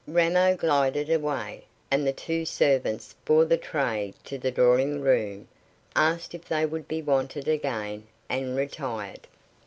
[0.07, 5.47] Ramo glided away, and the two servants bore the tray to the drawing room,
[5.95, 9.27] asked if they would be wanted again, and retired.